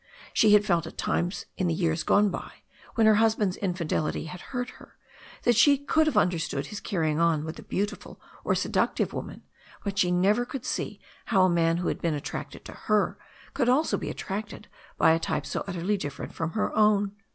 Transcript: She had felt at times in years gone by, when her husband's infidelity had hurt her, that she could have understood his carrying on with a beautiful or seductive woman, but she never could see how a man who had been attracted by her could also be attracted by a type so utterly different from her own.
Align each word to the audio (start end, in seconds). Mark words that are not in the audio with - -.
She 0.33 0.53
had 0.53 0.65
felt 0.65 0.87
at 0.87 0.97
times 0.97 1.45
in 1.57 1.69
years 1.69 2.01
gone 2.01 2.31
by, 2.31 2.63
when 2.95 3.05
her 3.05 3.17
husband's 3.21 3.55
infidelity 3.57 4.25
had 4.25 4.41
hurt 4.41 4.71
her, 4.81 4.97
that 5.43 5.55
she 5.55 5.77
could 5.77 6.07
have 6.07 6.17
understood 6.17 6.65
his 6.65 6.79
carrying 6.79 7.19
on 7.19 7.45
with 7.45 7.59
a 7.59 7.61
beautiful 7.61 8.19
or 8.43 8.55
seductive 8.55 9.13
woman, 9.13 9.43
but 9.83 9.99
she 9.99 10.09
never 10.09 10.43
could 10.43 10.65
see 10.65 10.99
how 11.25 11.43
a 11.43 11.49
man 11.51 11.77
who 11.77 11.87
had 11.87 12.01
been 12.01 12.15
attracted 12.15 12.63
by 12.63 12.73
her 12.85 13.19
could 13.53 13.69
also 13.69 13.95
be 13.95 14.09
attracted 14.09 14.67
by 14.97 15.11
a 15.11 15.19
type 15.19 15.45
so 15.45 15.63
utterly 15.67 15.97
different 15.97 16.33
from 16.33 16.53
her 16.53 16.75
own. 16.75 17.11